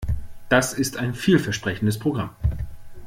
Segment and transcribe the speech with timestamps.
[0.49, 2.31] Das ist ein vielversprechendes Programm.